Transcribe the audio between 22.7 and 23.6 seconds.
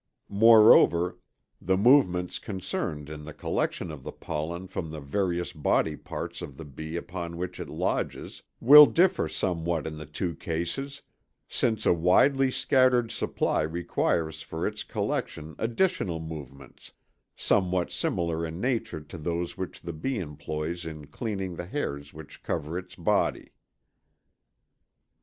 its body.